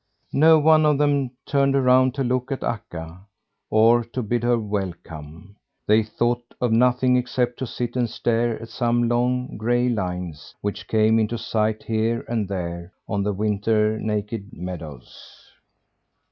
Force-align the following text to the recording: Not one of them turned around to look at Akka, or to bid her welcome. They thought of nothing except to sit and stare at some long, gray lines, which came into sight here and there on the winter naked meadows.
Not 0.33 0.63
one 0.63 0.83
of 0.87 0.97
them 0.97 1.29
turned 1.45 1.75
around 1.75 2.15
to 2.15 2.23
look 2.23 2.51
at 2.51 2.63
Akka, 2.63 3.19
or 3.69 4.03
to 4.03 4.23
bid 4.23 4.41
her 4.43 4.57
welcome. 4.57 5.55
They 5.85 6.01
thought 6.01 6.55
of 6.59 6.71
nothing 6.71 7.17
except 7.17 7.59
to 7.59 7.67
sit 7.67 7.95
and 7.95 8.09
stare 8.09 8.59
at 8.59 8.69
some 8.69 9.07
long, 9.07 9.57
gray 9.57 9.89
lines, 9.89 10.55
which 10.59 10.87
came 10.87 11.19
into 11.19 11.37
sight 11.37 11.83
here 11.83 12.25
and 12.27 12.47
there 12.47 12.93
on 13.07 13.21
the 13.21 13.31
winter 13.33 13.99
naked 13.99 14.51
meadows. 14.51 15.51